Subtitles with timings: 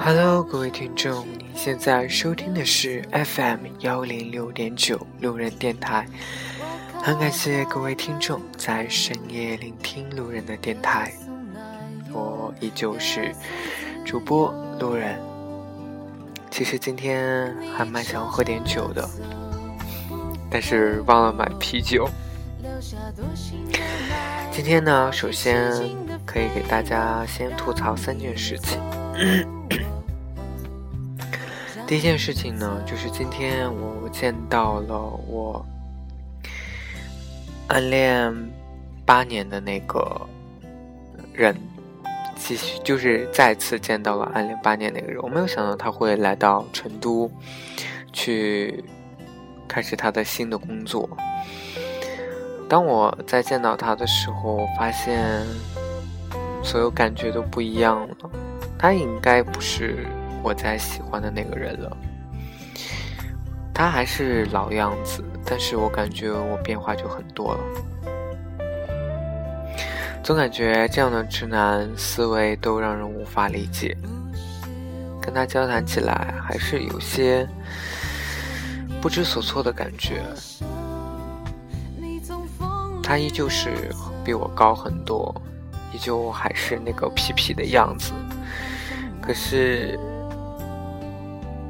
[0.00, 6.04] Hello，各位听众，您现在收听的是 FM 幺零六点九路人电台。
[7.00, 11.12] 很感谢各位听众在深夜聆听路人的电台，
[12.12, 13.32] 我依旧是
[14.04, 15.16] 主播路人。
[16.50, 19.08] 其实今天还蛮想喝点酒的，
[20.50, 22.08] 但是忘了买啤酒。
[24.50, 25.70] 今天呢，首先
[26.26, 28.80] 可以给大家先吐槽三件事情。
[31.86, 35.64] 第一件事情呢，就是今天我见到了我
[37.68, 38.32] 暗恋
[39.06, 40.20] 八年的那个
[41.32, 41.56] 人，
[42.36, 45.18] 继续就是再次见到了暗恋八年那个人。
[45.22, 47.30] 我没有想到他会来到成都，
[48.12, 48.84] 去
[49.66, 51.08] 开始他的新的工作。
[52.68, 55.46] 当我在见到他的时候，发现
[56.62, 58.16] 所有感觉都不一样了。
[58.78, 60.06] 他应该不是
[60.42, 61.96] 我在喜欢的那个人了。
[63.74, 67.60] 他还是老样子，但是我感觉我变化就很多了。
[70.22, 73.96] 总感觉这样的直男思维都让人无法理解。
[75.20, 77.46] 跟他交谈起来，还是有些
[79.00, 80.22] 不知所措的感觉。
[83.02, 83.90] 他依旧是
[84.24, 85.34] 比我高很多，
[85.92, 88.12] 依旧还是那个痞痞的样子。
[89.28, 90.00] 可是，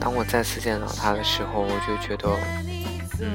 [0.00, 2.30] 当我再次见到他的时候，我就觉得，
[3.20, 3.28] 嗯，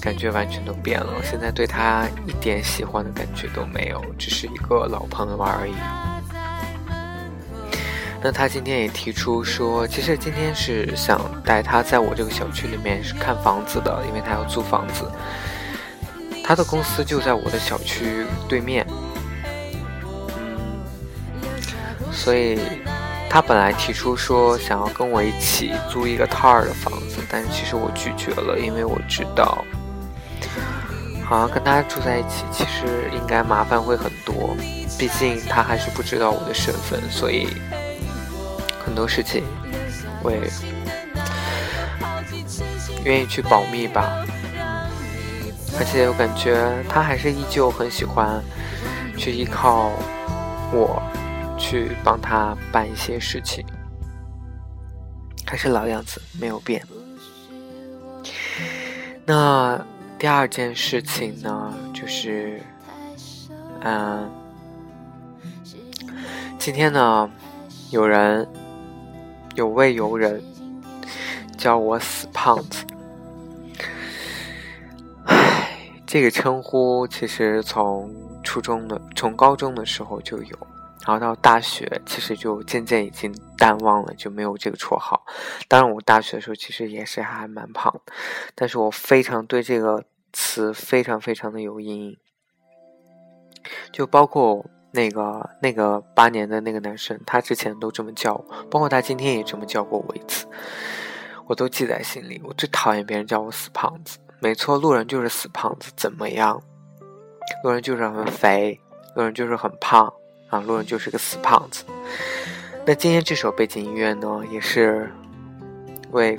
[0.00, 1.12] 感觉完全都变了。
[1.22, 5.74] 现在对他一点喜欢的感觉都没有，只是一个老朋友而已。
[8.22, 15.04] 那他今天也提出说，其实今天是想带他在我这个小区里面看房子的，因为他要租房子。
[16.42, 18.86] 他的公司就在我的小区对面，
[22.16, 22.58] 所以
[23.30, 29.64] 他本来提出说想要跟我一起租一个套儿的房子，但是其实我拒绝了，因为我知道，
[31.24, 34.56] 好像跟他住在一起其实应该麻烦会很多，
[34.98, 37.46] 毕竟他还是不知道我的身份，所以
[38.84, 39.44] 很多事情
[40.22, 40.40] 我也
[43.04, 44.24] 愿意去保密吧。
[45.78, 48.42] 而且我感觉他还是依旧很喜欢
[49.16, 49.92] 去依靠
[50.72, 51.02] 我，
[51.58, 53.64] 去帮他办一些事情，
[55.46, 56.82] 还是老样子，没有变。
[59.24, 59.84] 那
[60.18, 62.60] 第二件事情呢，就是，
[63.82, 64.30] 嗯，
[66.58, 67.30] 今天呢，
[67.90, 68.46] 有人
[69.54, 70.42] 有位游人
[71.56, 72.84] 叫我死胖子。
[76.06, 78.14] 这个称呼其实从
[78.44, 80.56] 初中的、从高中的时候就有，
[81.04, 85.24] 然后到大学其实就渐渐已经淡忘了，就没有这个绰号。
[85.68, 88.00] 当然，我大学的时候其实也是还蛮胖，
[88.54, 92.16] 但是我非常对这个词非常非常的有阴影。
[93.92, 100.46] 就包括那个那个八年的那个男生，他之前都这么叫我，包括他今天也这么叫过我一次，
[101.46, 102.40] 我都记在心里。
[102.44, 104.18] 我最讨厌别人叫我死胖子。
[104.40, 106.62] 没错，路人就是死胖子，怎么样？
[107.64, 108.80] 路人就是很肥，
[109.14, 110.12] 路人就是很胖，
[110.48, 111.84] 啊，路人就是个死胖子。
[112.86, 115.10] 那今天这首背景音乐呢，也是
[116.12, 116.38] 为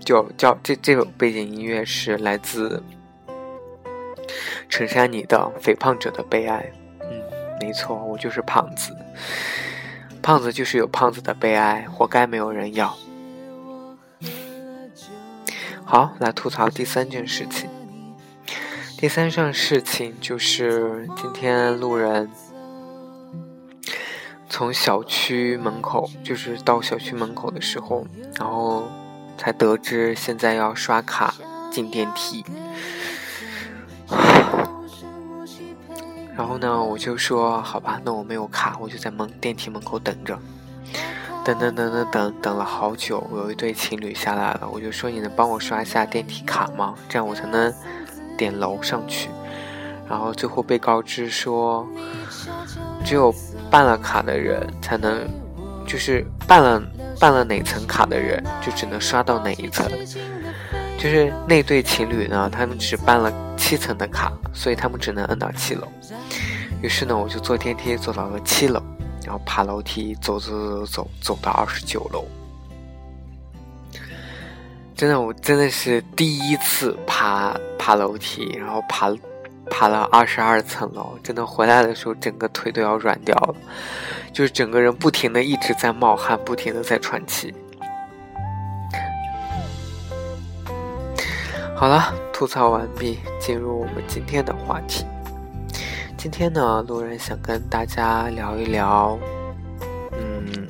[0.00, 2.82] 就叫这这首背景音乐是来自
[4.68, 6.72] 陈珊妮的《肥胖者的悲哀》。
[7.02, 7.22] 嗯，
[7.60, 8.96] 没错，我就是胖子，
[10.22, 12.96] 胖子就是有胖子的悲哀，活该没有人要。
[15.84, 17.68] 好，来吐槽第三件事情。
[18.98, 22.30] 第三件事情就是今天路人
[24.48, 28.06] 从小区门口，就是到小区门口的时候，
[28.38, 28.84] 然后
[29.36, 31.34] 才得知现在要刷卡
[31.70, 32.44] 进电梯。
[36.36, 40.38] 然后呢，我就说好吧，那我没有卡，我就在门电梯门口等着。
[41.44, 46.94] 等等等等等等了好久，有一对情侣下来了，我就说你能帮我刷一下电梯卡吗？
[47.08, 47.72] 这样我才能
[48.36, 49.30] 点楼上去。
[50.08, 51.86] 然后最后被告知说，
[53.04, 53.34] 只有
[53.70, 55.28] 办了卡的人才能，
[55.86, 56.82] 就是办了
[57.18, 59.90] 办了哪层卡的人就只能刷到哪一层。
[60.98, 65.86] 就是那对情侣呢，他们只办了七层的卡，所以他们只能摁到七楼。
[66.82, 68.82] 于是呢，我就坐电梯坐到了七楼。
[69.24, 72.24] 然后爬楼梯，走走走走走，到二十九楼。
[74.94, 79.10] 真的，我真的是第一次爬爬楼梯，然后爬
[79.70, 83.54] 爬了二十二层楼，真的回来的时候整个腿都要软掉了，
[84.32, 87.54] 就是整个人不停的一直在冒汗，不停的在喘气。
[91.74, 95.04] 好了，吐槽完毕，进入我们今天的话题。
[96.16, 99.18] 今天呢，路人想跟大家聊一聊，
[100.12, 100.66] 嗯，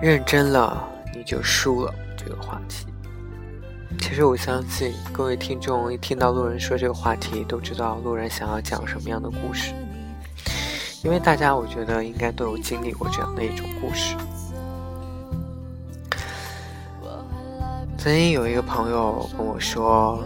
[0.00, 0.82] 认真了
[1.14, 2.86] 你就输了这个话题。
[4.00, 9.72] 其实我相信各位听众一听到路人说这个话题，都知道路人想要讲什么样的故事。
[11.02, 14.14] 因为大家，我觉得应该都有经历过这样的一种故事。
[17.98, 20.22] 曾经有一个朋友跟我说，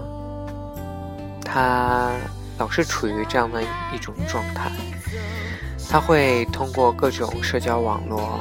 [1.44, 2.10] 他
[2.58, 3.62] 老是处于这样的
[3.94, 4.70] 一种状态，
[5.88, 8.38] 他会通过各种社交网络，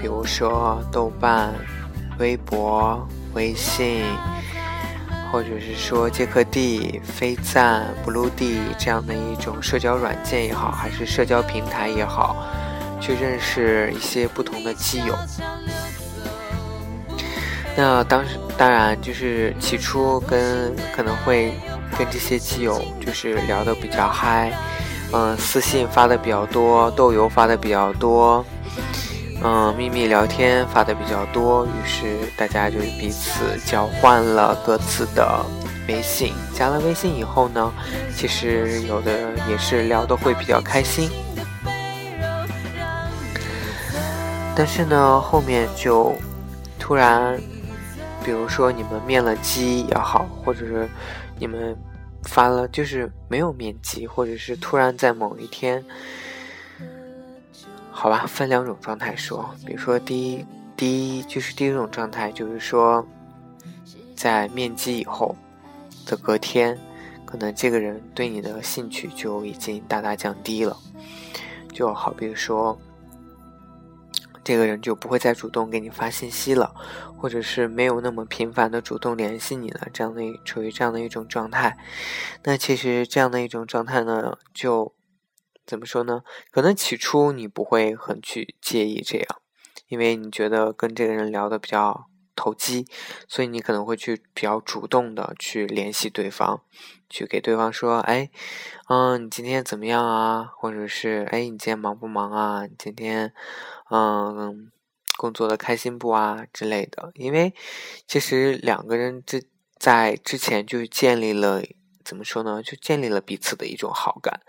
[0.00, 1.52] 比如说豆瓣、
[2.20, 4.04] 微博、微信。
[5.32, 12.34] 或者是说杰克 D、飞赞、blue D 这样的一种社交软件也好，还是社交平台也好，
[13.00, 15.16] 去认识一些不同的基友。
[17.76, 21.54] 那当时当然就是起初跟可能会
[21.96, 24.52] 跟这些基友就是聊的比较嗨，
[25.12, 28.44] 嗯，私信发的比较多，豆油发的比较多。
[29.42, 35.42] 嗯，秘密聊天发的比较多，于是大家就彼此交换了各自的
[35.88, 36.34] 微信。
[36.52, 37.72] 加了微信以后呢，
[38.14, 41.10] 其实有的也是聊的会比较开心。
[44.54, 46.14] 但是呢，后面就
[46.78, 47.40] 突然，
[48.22, 50.86] 比如说你们面了基也好，或者是
[51.38, 51.74] 你们
[52.24, 55.82] 发了就是没有面基，或者是突然在某一天。
[58.00, 59.54] 好吧，分两种状态说。
[59.66, 63.06] 比如说，第一，第一就是第一种状态，就是说，
[64.16, 65.36] 在面基以后
[66.06, 66.78] 的隔天，
[67.26, 70.74] 可能这个人对你的兴趣就已经大大降低了。
[71.74, 72.80] 就好比说，
[74.42, 76.74] 这个人就不会再主动给你发信息了，
[77.18, 81.76] 或者是没有那么频繁的主动联系你了，这样的处于这样的一种状态。
[82.44, 84.94] 那其实这样的一种状态呢，就。
[85.66, 86.22] 怎么说呢？
[86.50, 89.26] 可能起初你不会很去介意这样，
[89.88, 92.86] 因为你觉得跟这个人聊的比较投机，
[93.28, 96.62] 所以你可能会去比较主动的去联系对方，
[97.08, 98.30] 去给对方说：“哎，
[98.88, 102.66] 嗯，你今天怎么样啊？”或者是“哎，你今天忙不忙啊？
[102.66, 103.32] 你今天，
[103.90, 104.70] 嗯，
[105.18, 107.12] 工作的开心不啊？”之类的。
[107.14, 107.54] 因为
[108.06, 109.44] 其实两个人之
[109.78, 111.62] 在之前就建立了。
[112.04, 112.62] 怎么说呢？
[112.62, 114.40] 就建立了彼此的一种好感。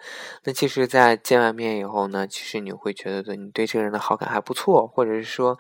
[0.44, 5.58] 那其实，在见完面以后呢，其实你会觉得你对这个人的好感还不错，或者是说，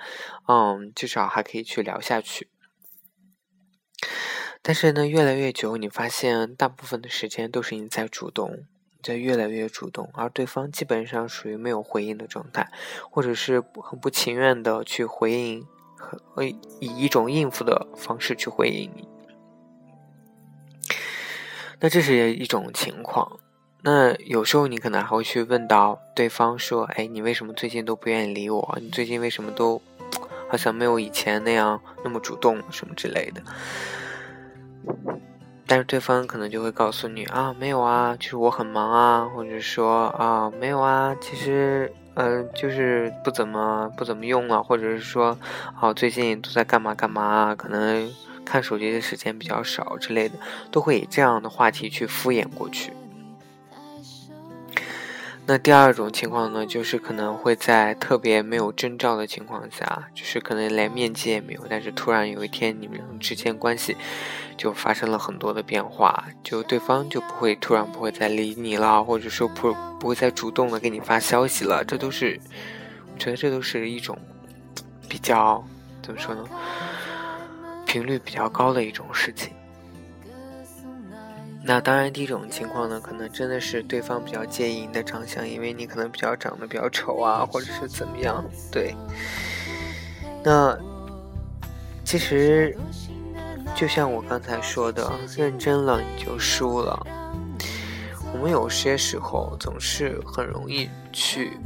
[0.47, 2.49] 嗯，至少还可以去聊下去。
[4.61, 8.65] 但是呢，越来越久，你发现大部分的时间都是你在主动，
[9.01, 12.71] 在越来越主动，而对方基本上属于没有回应的状态，
[13.09, 15.67] 或者是很不情愿的去回应，
[15.97, 19.10] 和以一种应付的方式去回应你。
[21.83, 23.39] 那这是一种情况，
[23.81, 28.77] 那有时候你可能还会去问到对方说：“哎，你为什么最近都不愿意理我？
[28.79, 29.81] 你最近为什么都
[30.47, 33.41] 好像没有以前那样那么主动什么之类的？”
[35.65, 45.35] 但是对方可能就会告诉你：“啊，没有啊，就是我很忙啊，或者说啊，没有啊，其实嗯，就是不怎么不怎么用了，或者是说
[45.81, 48.07] 哦，最近都在干嘛干嘛，可能。”
[48.45, 50.35] 看手机的时间比较少之类的，
[50.69, 52.91] 都会以这样的话题去敷衍过去。
[55.47, 63.97] 那第二种情况呢，就是可能会在特别没有征兆的情况下，就是可能连面基也没有，但是突然有一天你们之间关系
[64.55, 72.39] 就发生了很多的变化，就对方就不会突然不会再理你了，或者说不不会再主动的给你发消息了，这都是
[73.11, 74.17] 我觉得这都是一种
[75.09, 75.61] 比较
[76.03, 76.45] 怎么说呢？
[77.91, 79.51] 频率比较高的一种事情。
[81.61, 88.45] 那当然，第一种情况呢，可能真的是对方比较介意你的长相，因为你可能比较长得比较丑啊，或者是怎么样。
[88.71, 88.95] 对。
[90.41, 90.77] 那
[92.05, 92.73] 其实
[93.75, 97.05] 就像我刚才说的，认真了你就输了。
[98.33, 101.57] 我们有些时候总是很容易去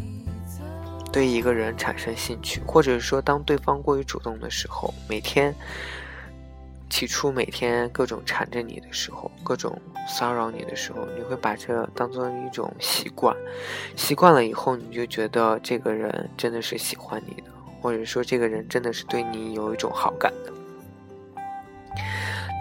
[1.13, 5.53] 对一个人产生兴趣，或者是说当对方过于主动的时候，每天。
[6.96, 13.36] 起初每天各种缠着你的时候，各种骚扰你的时候，你会把这当做一种习惯，
[13.98, 20.54] 习惯了以后，你就觉得这个人真的是喜欢你的，或者说这个人真的是对你有一种好感的。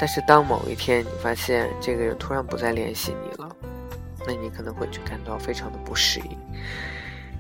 [0.01, 3.55] 但是当某一天你发现这个人突然不再联系你了，
[4.27, 6.37] 那你可能会去感到非常的不适应。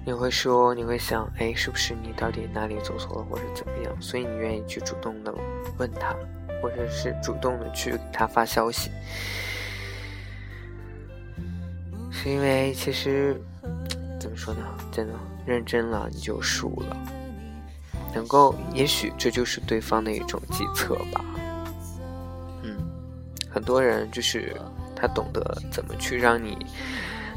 [0.06, 4.02] 你会说，你会想，哎，是不是你到底哪里做错了，或者怎么样？
[4.02, 5.34] 所以你愿意去主动的
[5.78, 6.14] 问他，
[6.60, 8.90] 或者是主动的去给他发消息，
[12.10, 13.40] 是因为其实
[14.20, 14.60] 怎么说呢？
[14.92, 15.14] 真的
[15.46, 16.96] 认真了你就输了。
[18.12, 21.24] 能够，也许这就是对方的一种计策吧。
[22.62, 22.76] 嗯，
[23.50, 24.54] 很多人就是
[24.94, 26.58] 他懂得怎么去让你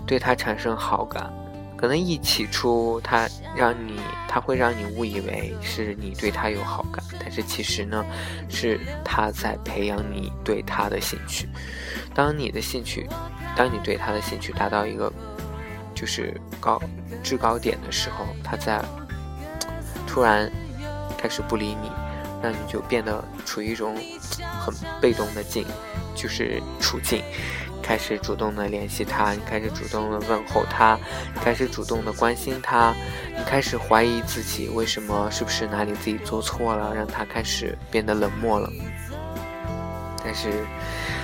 [0.05, 1.33] 对他产生好感。
[1.77, 8.03] 可能一起初，他让你，他会让你误以为是你对他有好感，但是其实呢，
[8.49, 11.47] 是他在培养你对他的兴趣。
[12.15, 13.07] 当你的兴趣，
[13.55, 15.13] 当你对他的兴趣达到一个
[15.93, 16.81] 就是高
[17.23, 18.83] 制高点的时候，他在
[20.07, 20.51] 突然
[21.15, 21.91] 开始不理你，
[22.41, 23.95] 让你就变得处于一种
[24.59, 25.63] 很被动的境，
[26.15, 27.21] 就是处境。
[27.87, 30.99] 开始主动的联系他，你开始主动的问候他，
[31.33, 32.93] 你开始主动的关心他，
[33.33, 38.69] 你开始怀疑自己为什么是不是哪里自己做错了，让他开始变得冷漠了。
[40.21, 40.65] 但是，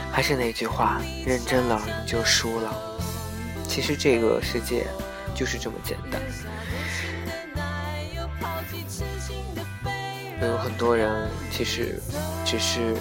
[0.10, 2.74] 还是那句话，认真了你就输了。
[3.68, 4.88] 其实这个世界
[5.36, 6.22] 就是这么简单。
[10.42, 12.02] 有很多人其实
[12.46, 12.96] 只是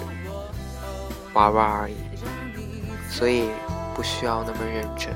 [1.31, 1.95] 玩玩而已。
[3.13, 3.47] 所以
[3.95, 5.13] 不需要那么认真。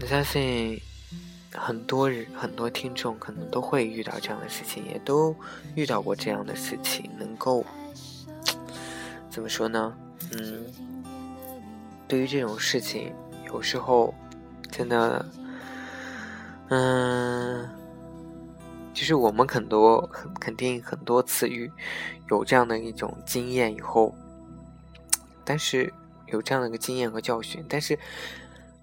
[0.00, 0.76] 我相信
[1.52, 5.34] 很多人、很多听众可能都会遇到这样的事情，也都
[5.76, 7.08] 遇到过这样的事情。
[7.16, 7.64] 能够
[9.30, 9.96] 怎么说呢？
[10.32, 10.66] 嗯，
[12.08, 13.14] 对于这种事情，
[13.46, 14.12] 有时候
[14.68, 15.24] 真的，
[16.70, 17.68] 嗯。
[18.92, 20.04] 就是我们很多
[20.38, 21.70] 肯定很多次遇
[22.28, 24.12] 有这样的一种经验以后。
[25.50, 25.92] 但是
[26.28, 27.98] 有这样的一个经验和教训，但是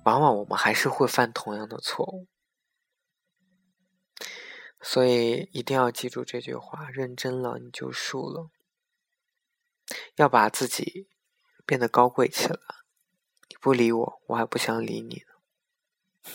[0.03, 2.27] 往往我们还是会犯同样的错误，
[4.81, 8.49] 所以一定要记住这句话：认真了你就输了。
[10.17, 11.07] 要把自己
[11.65, 12.59] 变得高贵起来。
[13.47, 16.33] 你不理我，我还不想理你呢。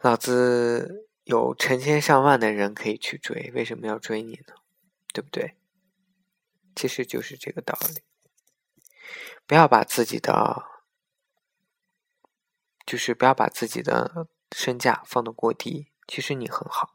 [0.00, 4.54] 老子有成千上万的人可以去追，为什么要追你呢？
[5.12, 5.58] 对不对？
[6.76, 8.02] 其实就是这个道理，
[9.46, 10.62] 不要把自己的，
[12.84, 15.88] 就是不要把自己的身价放得过低。
[16.06, 16.90] 其实你很好，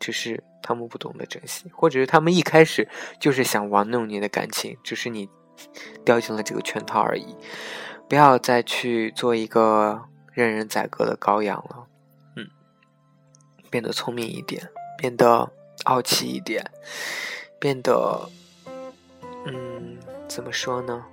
[0.00, 2.88] 只是他们不懂得珍惜，或者是他们一开始
[3.20, 5.28] 就是想玩弄你的感情，只是你
[6.04, 7.36] 掉进了这个圈套而已。
[8.08, 11.86] 不要再去做一个任人宰割的羔羊了，
[12.34, 12.50] 嗯，
[13.70, 15.52] 变得聪明一点，变得
[15.84, 16.72] 傲气一点，
[17.60, 18.28] 变得。
[19.46, 19.96] 嗯，
[20.28, 21.04] 怎么说呢？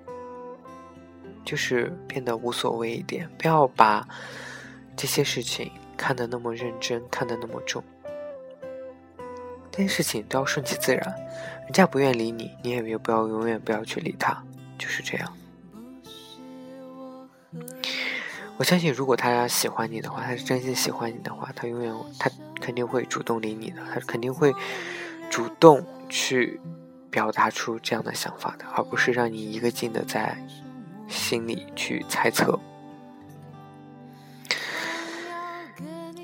[1.45, 4.07] 就是变得无所谓一点，不要把
[4.95, 7.83] 这些事情看得那么认真，看得那么重。
[9.69, 11.03] 这些事情都要顺其自然，
[11.63, 14.43] 人家不愿理你，你也不要永远不要去理他，
[14.77, 15.33] 就是这样。
[18.57, 24.53] 我相信，如果他喜欢你的话，他是真心喜欢你的话，他永远他肯定会主动理你的，他肯定会
[25.29, 26.59] 主动去。
[27.13, 30.35] 表达出这样的想法的，而不是让你一个劲的在
[31.07, 32.59] 心里去猜测。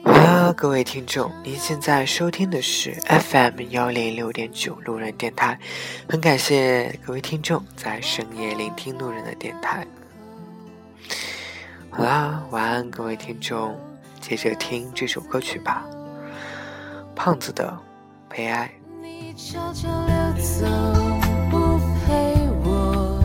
[0.04, 5.60] 好了，各位听众，您现在收听的是 FM 幺零六点九路人电台，
[6.10, 9.86] 很感谢各位听众在深夜聆听路人的电台。
[11.92, 13.80] 好啦，晚安，各位听众，
[14.20, 15.86] 接着听这首歌曲吧，
[17.14, 17.78] 《胖子的
[18.28, 18.72] 悲哀》。
[19.22, 20.66] 你悄悄溜走，
[21.52, 23.20] 不陪我，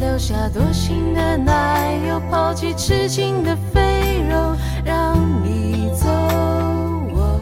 [0.00, 7.40] 留下多情的奶油，抛弃痴情的肥肉，让你走，哦、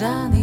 [0.00, 0.41] 让你。